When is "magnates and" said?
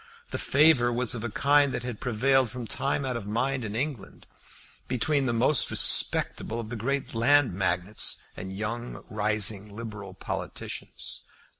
7.53-8.51